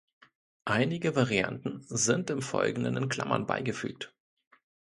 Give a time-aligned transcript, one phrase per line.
[0.65, 4.15] Einige Varianten sind im Folgenden in Klammern beigefügt.